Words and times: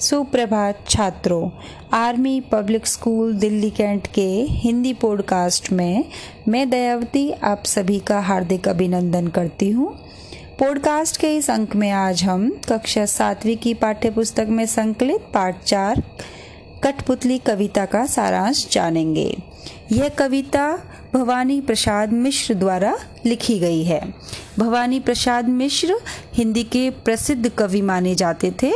सुप्रभात 0.00 0.84
छात्रों, 0.88 1.50
army 1.92 2.40
public 2.40 2.86
school 2.86 3.32
Delhi 3.34 3.70
Cantt 3.70 4.06
के 4.06 4.26
हिंदी 4.42 4.92
पॉडकास्ट 4.92 5.72
में 5.72 6.04
मैं 6.48 6.68
दयावती 6.70 7.30
आप 7.44 7.62
सभी 7.64 7.98
का 7.98 8.20
हार्दिक 8.20 8.68
अभिनंदन 8.68 9.28
करती 9.28 9.70
हूँ। 9.70 9.88
पॉडकास्ट 10.58 11.16
के 11.16 11.34
इस 11.36 11.50
अंक 11.50 11.76
में 11.76 11.90
आज 11.90 12.24
हम 12.24 12.48
कक्षा 12.68 13.06
सातवीं 13.06 13.56
की 13.56 13.74
पाठ्य 13.74 14.10
पुस्तक 14.10 14.46
में 14.48 14.66
संकलित 14.66 15.20
पाठ 15.34 15.62
चार, 15.64 16.02
कठपुतली 16.82 17.38
कविता 17.38 17.84
का 17.84 18.06
सारांश 18.06 18.66
जानेंगे। 18.72 19.36
यह 19.92 20.08
कविता 20.08 20.78
भवानी 21.14 21.60
प्रसाद 21.60 22.12
मिश्र 22.12 22.54
द्वारा 22.54 22.96
लिखी 23.26 23.58
गई 23.58 23.82
है। 23.84 24.00
भवानी 24.58 25.00
प्रसाद 25.00 25.48
मिश्र 25.48 25.98
हिंदी 26.34 26.62
के 26.64 26.90
प्रसिद्ध 26.90 27.48
कवि 27.48 27.82
माने 27.82 28.14
जाते 28.14 28.54
थे 28.62 28.72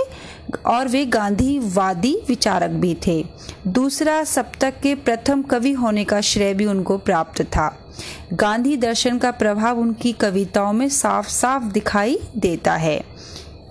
और 0.67 0.89
वे 0.89 1.07
गांधीवादी 1.07 2.19
विचारक 2.29 2.71
भी 2.71 2.97
थे। 3.07 3.27
दूसरा 3.67 4.25
सप्तक 4.25 4.75
के 4.83 4.95
प्रथम 4.95 5.43
कवि 5.43 5.73
होने 5.73 6.05
का 6.05 6.21
श्रेय 6.21 6.55
भी 6.55 6.67
उनको 6.67 6.99
प्राप्त 6.99 7.43
था। 7.43 7.93
गांधी 8.33 8.77
दर्शन 8.77 9.19
का 9.19 9.31
प्रभाव 9.31 9.79
उनकी 9.79 10.13
कविताओं 10.13 10.73
में 10.73 10.89
साफ़ 10.89 11.29
साफ़ 11.29 11.65
दिखाई 11.65 12.19
देता 12.37 12.75
है। 12.75 13.05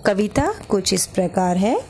कविता 0.05 0.53
कुछ 0.69 0.93
इस 0.93 1.05
प्रकार 1.05 1.57
है। 1.57 1.81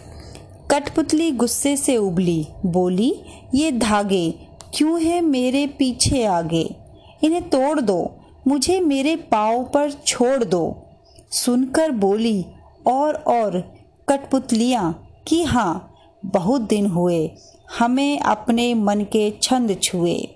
कठपुतली 0.72 1.32
गुस्से 1.32 1.78
से 1.78 1.98
उबली, 1.98 2.48
बोली, 2.66 3.16
ये 3.56 3.72
धागे, 3.72 4.34
क्यों 4.74 5.02
है 5.02 5.22
मेरे 5.22 5.68
पीछे 5.68 6.26
आगे? 6.26 6.76
इन्हें 7.24 7.50
तोड़ 7.50 7.82
दो। 7.82 8.16
मुझे 8.48 8.80
मेरे 8.80 9.16
पाँव 9.16 9.64
पर 9.64 9.92
छोड़ 9.92 10.44
दो। 10.44 10.86
सुनकर 11.32 11.92
बोली, 11.92 12.46
और 12.88 13.16
और, 13.16 13.74
कठपुतलियाँ, 14.10 15.08
कि 15.28 15.44
हाँ 15.44 15.94
बहुत 16.26 16.62
दिन 16.62 16.86
हुए, 16.86 17.32
हमें 17.80 18.20
अपने 18.20 18.74
मन 18.74 19.02
के 19.02 19.34
छंद 19.42 19.80
छुए। 19.84 20.28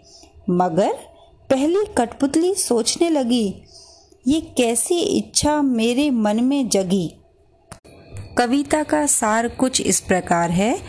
मगर 0.49 0.93
पहली 1.49 1.85
कठपुतली 1.97 2.53
सोचने 2.53 3.09
लगी, 3.09 3.63
ये 4.27 4.41
कैसी 4.41 4.99
इच्छा 4.99 5.61
मेरे 5.61 6.09
मन 6.09 6.43
में 6.43 6.69
जगी? 6.69 7.15
कविता 8.37 8.83
का 8.83 9.05
सार 9.05 9.47
कुछ 9.47 9.81
इस 9.81 9.99
प्रकार 9.99 10.51
है, 10.51 10.79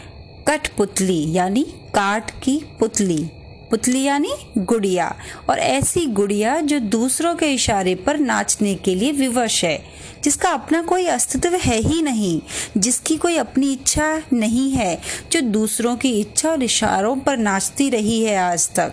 कठपुतली, 0.48 1.32
यानी 1.32 1.62
काट 1.62 2.30
की 2.30 2.76
पुतली। 2.80 3.30
पुतली 3.74 4.02
यानी 4.02 4.30
गुड़िया। 4.58 5.16
और 5.50 5.58
ऐसी 5.58 6.06
गुड़िया 6.06 6.60
जो 6.60 6.78
दूसरों 6.78 7.34
के 7.34 7.46
इशारे 7.46 7.94
पर 7.94 8.18
नाचने 8.18 8.74
के 8.74 8.94
लिए 8.94 9.12
विवश 9.12 9.64
है, 9.64 9.84
जिसका 10.24 10.50
अपना 10.50 10.82
कोई 10.82 11.06
अस्तित्व 11.06 11.54
है 11.54 11.78
ही 11.78 12.02
नहीं, 12.02 12.40
जिसकी 12.78 13.16
कोई 13.16 13.36
अपनी 13.36 13.72
इच्छा 13.72 14.22
नहीं 14.32 14.70
है, 14.70 15.00
जो 15.32 15.40
दूसरों 15.40 15.96
की 15.96 16.20
इच्छा 16.20 16.50
और 16.50 16.62
इशारों 16.62 17.16
पर 17.16 17.36
नाचती 17.36 17.90
रही 17.90 18.24
है 18.24 18.36
आज 18.36 18.70
तक। 18.70 18.92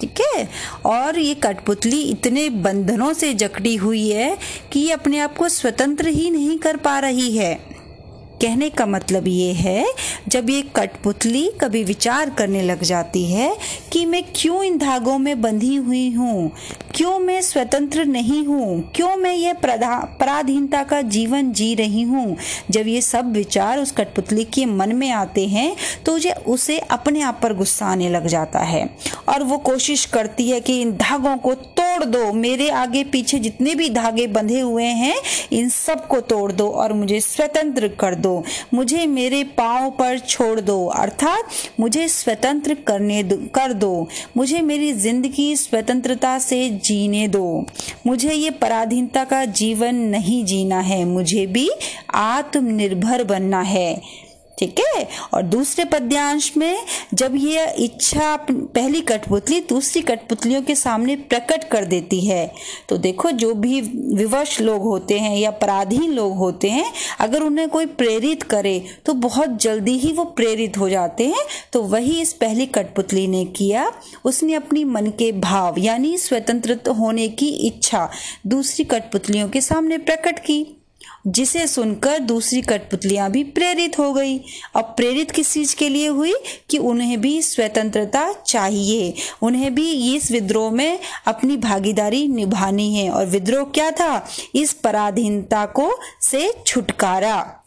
ठीक 0.00 0.14
है? 0.20 0.48
और 0.86 1.18
ये 1.18 1.34
कठपुतली 1.34 2.02
इतने 2.02 2.50
बंधनों 2.50 3.12
से 3.12 3.34
जकड़ी 3.34 3.76
हुई 3.76 4.08
है 4.08 4.38
कि 4.72 4.80
ये 4.80 4.90
अपने 4.90 5.18
आप 5.18 5.36
को 5.36 5.48
स्वतंत्र 5.48 6.08
ही 6.08 6.30
नहीं 6.30 6.58
कर 6.58 6.76
पा 6.76 6.98
रही 6.98 7.36
है। 7.36 7.73
कहने 8.44 8.68
का 8.70 8.84
मतलब 8.86 9.28
ये 9.28 9.52
है, 9.54 9.84
जब 10.28 10.50
ये 10.50 10.62
कठपुतली 10.76 11.48
कभी 11.60 11.82
विचार 11.84 12.30
करने 12.30 12.62
लग 12.62 12.82
जाती 12.84 13.24
है 13.26 13.56
कि 13.92 14.04
मैं 14.06 14.22
क्यों 14.36 14.62
इन 14.64 14.76
धागों 14.78 15.16
में 15.18 15.40
बंधी 15.42 15.74
हुई 15.76 16.10
हूँ, 16.10 16.50
क्यों 16.94 17.18
मैं 17.18 17.40
स्वतंत्र 17.42 18.04
नहीं 18.06 18.44
हूँ, 18.46 18.90
क्यों 18.94 19.14
मैं 19.16 19.32
ये 19.34 19.52
पराधीनता 19.62 20.82
का 20.82 21.00
जीवन 21.08 21.52
जी 21.52 21.74
रही 21.74 22.02
हूँ। 22.02 22.36
जब 22.70 22.88
ये 22.88 23.00
सब 23.02 23.32
विचार 23.32 23.78
उस 23.78 23.92
कठपुतली 23.92 24.44
के 24.46 24.66
मन 24.66 24.94
में 24.96 25.10
आते 25.12 25.46
हैं 25.48 25.74
तो 26.04 26.14
उसे 26.14 26.32
उसे 26.54 26.78
अपने 26.78 27.20
आप 27.22 27.40
पर 27.42 27.52
गुस्सा 27.54 27.86
आने 27.86 28.08
लग 28.10 28.26
जाता 28.26 28.58
है। 28.60 28.84
और 29.28 29.42
वो 29.42 29.58
कोशिश 29.60 30.04
करती 30.06 30.48
है 30.50 30.60
कि 30.60 30.80
इन 30.80 30.92
धागों 30.96 31.36
को 31.38 31.54
तोड़ 31.94 32.04
दो। 32.04 32.32
मेरे 32.32 32.68
आगे 32.70 33.02
पीछे 33.04 33.38
जितने 33.38 33.74
भी 33.74 33.88
धागे 33.90 34.26
बंधे 34.26 34.60
हुए 34.60 34.84
हैं, 34.84 35.14
इन 35.52 35.68
सबको 35.68 36.20
तोड़ 36.22 36.50
दो 36.52 36.68
और 36.68 36.92
मुझे 36.92 37.20
स्वतंत्र 37.20 37.88
कर 38.00 38.14
दो। 38.14 38.42
मुझे 38.74 39.06
मेरे 39.06 39.42
पाँव 39.58 39.90
पर 39.90 40.18
छोड़ 40.18 40.60
दो, 40.60 40.86
अर्थात 40.86 41.50
मुझे 41.80 42.08
स्वतंत्र 42.08 42.74
करने 42.86 43.22
दो, 43.22 43.36
कर 43.54 43.72
दो। 43.72 44.08
मुझे 44.36 44.60
मेरी 44.62 44.92
ज़िंदगी 44.94 45.54
स्वतंत्रता 45.56 46.38
से 46.38 46.68
जीने 46.84 47.26
दो। 47.28 47.66
मुझे 48.06 48.32
ये 48.32 48.50
पराधीनता 48.50 49.24
का 49.24 49.44
जीवन 49.44 49.94
नहीं 49.94 50.44
जीना 50.44 50.80
है। 50.80 51.04
मुझे 51.04 51.46
भी 51.46 51.70
आत्मनिर्भर 52.14 53.24
बनना 53.24 53.60
है। 53.62 54.23
ठीक 54.58 54.80
है? 54.80 55.06
और 55.34 55.42
दूसरे 55.44 55.84
पद्यांश 55.84 56.52
में, 56.56 56.84
जब 57.14 57.34
ये 57.36 57.66
इच्छा 57.84 58.36
पहली 58.50 59.00
कठपुतली 59.02 59.60
दूसरी 59.68 60.02
कठपुतलियों 60.02 60.62
के 60.62 60.74
सामने 60.74 61.16
प्रकट 61.16 61.64
कर 61.70 61.84
देती 61.84 62.20
है 62.20 62.52
तो 62.88 62.96
देखो 62.98 63.30
जो 63.32 63.52
भी 63.54 63.80
विवश 64.14 64.60
लोग 64.60 64.82
होते 64.82 65.18
हैं 65.18 65.36
या 65.36 65.50
पराधीन 65.52 66.12
लोग 66.12 66.36
होते 66.36 66.70
हैं, 66.70 66.92
अगर 67.20 67.42
उन्हें 67.42 67.68
कोई 67.68 67.86
प्रेरित 67.86 68.42
करे 68.44 68.78
तो 69.06 69.12
बहुत 69.14 69.56
जल्दी 69.62 69.98
ही 69.98 70.12
वो 70.12 70.24
प्रेरित 70.26 70.78
हो 70.78 70.88
जाते 70.88 71.26
हैं। 71.26 71.44
तो 71.72 71.82
वही 71.84 72.20
इस 72.20 72.32
पहली 72.34 72.66
कठपुतली 72.68 73.26
ने 73.26 73.44
किया। 73.46 73.90
उसने 74.24 74.54
अपनी 74.54 74.84
मन 74.84 75.06
के 75.18 75.30
भाव, 75.32 75.74
यानी 75.78 76.16
स्वतंत्र 76.18 76.78
होने 76.90 77.28
की 77.30 77.48
इच्छा 77.66 78.08
दूसरी 78.46 78.84
कठपुतलियों 78.84 79.48
के 79.48 79.60
सामने 79.60 79.98
प्रकट 79.98 80.38
की। 80.38 80.64
जिसे 81.26 81.66
सुनकर 81.66 82.18
दूसरी 82.18 82.62
कठपुतलियाँ 82.62 83.30
भी 83.30 83.44
प्रेरित 83.44 83.98
हो 83.98 84.12
गई। 84.12 84.38
अब 84.76 84.84
प्रेरित 84.84 85.30
किस 85.30 85.52
चीज़ 85.52 85.76
के 85.76 85.88
लिए 85.88 86.06
हुई? 86.06 86.34
कि 86.70 86.78
उन्हें 86.78 87.20
भी 87.20 87.42
स्वतंत्रता 87.42 88.32
चाहिए। 88.32 89.14
उन्हें 89.42 89.74
भी 89.74 90.16
इस 90.16 90.30
विद्रोह 90.30 90.70
में 90.70 90.98
अपनी 91.26 91.56
भागीदारी 91.56 92.28
निभानी 92.28 92.94
है। 92.94 93.10
और 93.10 93.26
विद्रोह 93.26 93.64
क्या 93.64 93.90
था? 93.90 94.28
इस 94.54 94.72
पराधीनता 94.72 95.66
को 95.66 95.98
से 96.22 96.54
छुटकारा। 96.66 97.63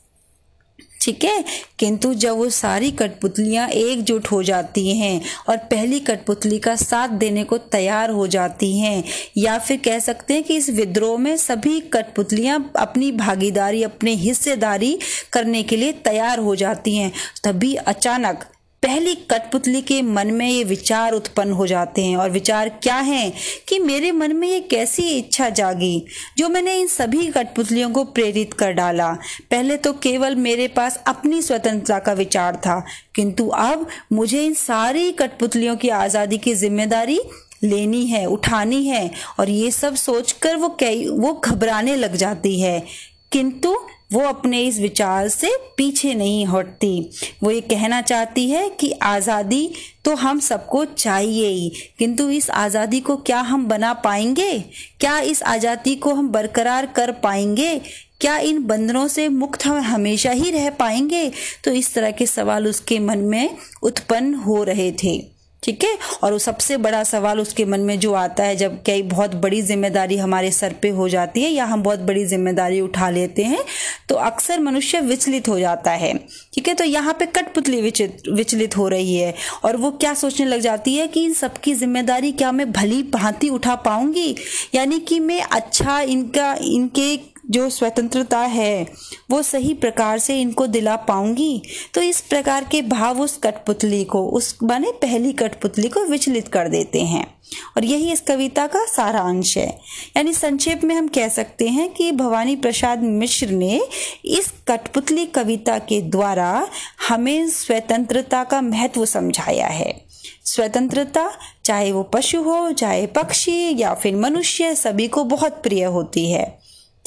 ठीक 1.08 1.24
है? 1.24 1.44
किंतु 1.80 2.14
जब 2.14 2.38
वो 2.38 2.50
सारी 2.50 2.90
कठपुतलियाँ 2.92 3.68
एकजुट 3.70 4.28
हो 4.28 4.42
जाती 4.44 4.98
हैं 4.98 5.22
और 5.50 5.58
पहली 5.58 6.00
कठपुतली 6.00 6.58
का 6.60 6.76
साथ 6.76 7.10
देने 7.10 7.44
को 7.44 7.58
तैयार 7.58 8.10
हो 8.10 8.28
जाती 8.28 8.80
हैं, 8.80 9.04
या 9.38 9.58
फिर 9.60 9.78
कह 9.78 10.00
सकते 10.00 10.34
हैं 10.34 10.44
कि 10.44 10.56
इस 10.56 10.70
विद्रोह 10.70 11.18
में 11.18 11.36
सभी 11.38 11.80
कठपुतलियाँ 11.94 12.60
अपनी 12.76 13.12
भागीदारी, 13.12 13.84
अपने 13.84 14.14
हिस्सेदारी 14.16 14.98
करने 15.34 15.64
के 15.64 15.78
लिए 15.78 15.92
तैयार 15.92 16.40
हो 16.40 16.56
जाती 16.56 16.96
हैं, 16.96 17.12
तभी 17.44 17.74
अचानक 17.76 18.46
पहली 18.84 19.14
कठपुतली 19.32 19.82
के 19.82 20.02
मन 20.02 20.32
में 20.32 20.48
ये 20.48 20.64
विचार 20.64 21.14
उत्पन्न 21.14 21.52
हो 21.52 21.66
जाते 21.68 22.04
हैं 22.04 22.18
और 22.18 22.30
विचार 22.32 22.70
क्या 22.84 22.96
है 22.98 23.32
कि 23.68 23.80
मेरे 23.80 24.12
मन 24.12 24.36
में 24.36 24.48
ये 24.48 24.60
कैसी 24.62 25.08
इच्छा 25.10 25.50
जागी 25.52 26.06
जो 26.38 26.50
मैंने 26.50 26.76
इन 26.76 26.88
सभी 26.88 27.26
कठपुतलियों 27.28 27.90
को 27.92 28.04
प्रेरित 28.06 28.54
कर 28.54 28.72
डाला। 28.74 29.12
पहले 29.52 29.78
तो 29.78 29.94
केवल 29.94 30.36
मेरे 30.38 30.68
पास 30.68 31.02
अपनी 31.08 31.42
स्वतंत्रता 31.42 32.00
का 32.00 32.14
विचार 32.14 32.56
था, 32.58 32.80
किंतु 33.16 33.48
अब 33.50 33.88
मुझे 34.14 34.46
इन 34.46 34.54
सारी 34.56 35.12
कठपुतलियों 35.14 35.76
की 35.76 35.90
आज़ादी 35.90 36.38
की 36.38 36.54
ज़िम्मेदारी 36.56 37.20
लेनी 37.64 38.06
है, 38.06 38.26
उठानी 38.26 38.86
है 38.86 39.10
और 39.40 39.50
ये 39.50 39.72
सब 39.72 39.96
सोचकर 39.98 40.56
वो 40.56 40.70
कई, 40.80 41.08
वो 41.08 41.34
घबराने 41.36 41.96
लग 41.96 42.16
जाती 42.16 42.60
है। 42.62 42.84
किंतु 43.32 43.76
वो 44.12 44.22
अपने 44.22 44.62
इस 44.62 44.80
विचार 44.80 45.28
से 45.30 45.50
पीछे 45.78 46.14
नहीं 46.14 46.46
हटती। 46.46 47.10
वो 47.44 47.52
ये 47.52 47.62
कहना 47.62 48.02
चाहती 48.02 48.50
है 48.50 48.70
कि 48.70 48.92
आज़ादी 48.92 49.70
तो 50.06 50.16
हम 50.16 50.40
सबको 50.40 50.84
चाहिए 50.86 51.48
ही। 51.48 51.72
किंतु 52.00 52.30
इस 52.30 52.50
आज़ादी 52.50 53.00
को 53.00 53.16
क्या 53.18 53.40
हम 53.42 53.68
बना 53.68 53.94
पाएँगे? 53.94 54.60
क्या 55.00 55.20
इस 55.20 55.44
आज़ादी 55.44 55.96
को 55.96 56.14
हम 56.14 56.30
बरकरार 56.30 56.86
कर 56.86 57.12
पाएँगे? 57.24 57.80
क्या 58.22 58.38
इन 58.40 58.64
बंधनों 58.64 59.08
से 59.08 59.28
मुक्त 59.30 59.66
हम 59.66 59.78
हमेशा 59.84 60.32
ही 60.32 60.52
रह 60.52 60.70
पाएँगे? 60.70 61.32
तो 61.64 61.72
इस 61.72 61.94
तरह 61.94 62.12
के 62.12 62.26
सवाल 62.26 62.68
उसके 62.68 63.00
मन 63.00 63.20
में 63.20 63.58
उत्पन्न 63.84 64.34
हो 64.36 64.64
रहे 64.64 64.92
थे। 65.04 65.37
ठीक 65.64 65.84
है? 65.84 65.98
और 66.24 66.32
वो 66.32 66.40
सबसे 66.40 66.78
बड़ा 66.78 67.04
सवाल 67.04 67.40
उसके 67.40 67.66
मन 67.66 67.80
में 67.80 67.98
जो 68.00 68.14
आता 68.14 68.44
है, 68.44 68.56
जब 68.56 68.82
कई 68.86 69.02
बहुत 69.04 69.36
बड़ी 69.36 69.62
ज़िम्मेदारी 69.62 70.18
हमारे 70.18 70.52
सर 70.52 70.74
पे 70.82 70.90
हो 70.90 71.08
जाती 71.10 71.44
है 71.44 71.50
या 71.50 71.66
हम 71.66 71.84
बहुत 71.84 72.00
बड़ी 72.00 72.26
ज़िम्मेदारी 72.26 72.80
उठा 72.82 73.10
लेते 73.10 73.44
हैं 73.44 73.64
तो 74.10 74.16
अक्सर 74.16 74.60
मनुष्य 74.60 75.00
विचलित 75.02 75.48
हो 75.50 75.60
जाता 75.60 75.92
है। 75.94 76.14
ठीक 76.54 76.68
है? 76.68 76.74
तो 76.74 76.84
यहाँ 76.84 77.14
पे 77.20 77.26
कठपुतली 77.28 77.82
विचलित 77.82 78.22
विचलित 78.34 78.78
हो 78.78 78.88
रही 78.88 79.16
है 79.16 79.34
और 79.64 79.78
वो 79.78 79.92
क्या 79.92 80.14
सोचने 80.14 80.46
लग 80.46 80.60
जाती 80.60 80.96
है 80.96 81.08
कि 81.08 81.24
इन 81.26 81.34
सबकी 81.34 81.74
ज़िम्मेदारी 81.74 82.32
क्या 82.32 82.52
मैं 82.52 82.72
भली 82.72 83.02
भांति 83.14 83.50
उठा 83.50 83.76
पाऊँगी? 83.78 84.36
यानी 84.76 85.00
कि 85.00 85.20
मैं 85.20 85.42
अच्छा 85.42 86.00
इनका, 86.02 86.54
इनके 86.62 87.16
जो 87.50 87.70
स्वतंत्रता 87.70 88.40
है, 88.40 88.88
वो 89.32 89.42
सही 89.42 89.74
प्रकार 89.74 90.20
से 90.20 90.42
इनको 90.42 90.68
दिला 90.68 90.96
पाऊँगी। 90.96 91.64
तो 91.94 92.02
इस 92.02 92.22
प्रकार 92.22 92.64
के 92.64 92.82
भाव 92.82 93.22
उस 93.22 93.38
कठपुतली 93.38 94.04
को, 94.04 94.28
उस 94.28 94.58
माने 94.64 94.92
पहली 94.92 95.34
कठपुतली 95.34 95.90
को 95.90 96.06
विचलित 96.06 96.48
कर 96.48 96.68
देते 96.68 97.02
हैं। 97.02 97.38
और 97.78 97.86
यही 97.86 98.12
इस 98.12 98.22
कविता 98.22 98.68
का 98.68 98.86
सारांश 98.86 99.58
है। 99.58 99.80
यानी 100.18 100.34
संक्षेप 100.34 100.84
में 100.84 100.96
हम 100.96 101.08
कह 101.08 101.28
सकते 101.28 101.68
हैं 101.68 101.94
कि 101.94 102.12
भवानी 102.12 102.56
प्रसाद 102.56 103.04
मिश्र 103.04 103.48
ने 103.48 103.82
इस 104.26 104.54
कठपुतली 104.68 105.26
कविता 105.26 105.80
के 105.80 106.02
द्वारा 106.02 106.68
हमें 107.10 107.50
स्वतंत्रता 107.50 108.44
का 108.44 108.62
महत्व 108.62 109.06
समझाया 109.06 109.68
है। 109.68 110.06
स्वतंत्रता, 110.46 111.32
चाहे 111.66 111.92
वो 111.92 112.04
पशु 112.04 112.42
हो, 112.42 112.72
चाहे 112.72 113.08
पक्षी 113.08 113.82
या 113.82 113.94
फिर 113.94 114.16
मनुष्य, 114.16 114.76
सभी 114.76 115.08
को 115.08 115.24
बहुत 115.24 115.52
प्रिय 115.52 115.84
होती 115.84 116.32
है। 116.32 116.57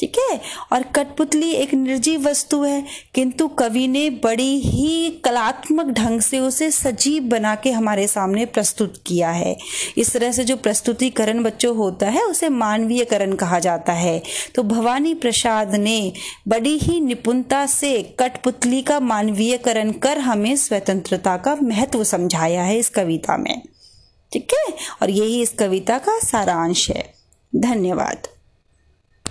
ठीक 0.01 0.13
है? 0.31 0.41
और 0.73 0.83
कठपुतली 0.83 1.51
एक 1.51 1.75
निर्जीव 1.75 2.29
वस्तु 2.29 2.63
है, 2.63 2.85
किंतु 3.15 3.49
कवि 3.49 3.89
ने 3.89 4.11
बड़ी 4.11 4.61
ही 4.61 5.11
कलात्मक 5.25 5.87
ढंग 5.87 6.21
से 6.21 6.39
उसे 6.39 6.71
सजीव 6.71 7.23
बना 7.23 7.55
के 7.55 7.71
हमारे 7.71 8.07
सामने 8.07 8.47
प्रस्तुत 8.47 9.03
किया 9.07 9.31
है। 9.31 9.59
इस 9.99 10.13
तरह 10.13 10.33
से 10.33 10.45
जो 10.45 10.57
प्रस्तुतिकरण 10.57 11.43
बच्चों 11.43 11.77
होता 11.77 12.07
है, 12.07 12.23
उसे 12.23 12.49
मानवीयकरण 12.49 13.35
कहा 13.35 13.59
जाता 13.59 13.93
है। 13.93 14.23
तो 14.55 14.63
भवानी 14.63 15.15
प्रसाद 15.15 15.75
ने 15.75 16.13
बड़ी 16.49 16.79
ही 16.79 17.01
निपुणता 17.01 17.67
से 17.67 18.03
कठपुतली 18.03 18.83
का 18.83 19.01
मानवीयकरण 19.01 19.93
कर 19.93 20.19
हमें 20.19 20.57
स्वतंत्रता 20.57 21.37
का 21.37 21.57
महत्व 21.63 22.05
समझाया 22.05 22.63
है 22.63 22.79
इस 22.79 22.89
कविता 22.89 23.37
में। 23.37 23.63
ठीक 24.33 24.49
है? 24.55 24.75
और 25.03 25.11
यही 25.11 25.43
इस 25.43 25.51
कविता 25.51 25.99
का 25.99 26.19
सारांश 26.19 26.91
है। 26.91 27.13
धन्यवाद। 27.57 28.40